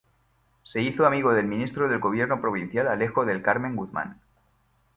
[0.63, 4.19] Se hizo amigo del ministro de gobierno provincial, Alejo del Carmen Guzmán.